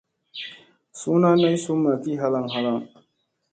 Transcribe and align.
Suuna 0.99 1.29
noy 1.41 1.57
summa 1.63 1.91
ki 2.03 2.11
halaŋ 2.21 2.45
halaŋ. 2.53 2.79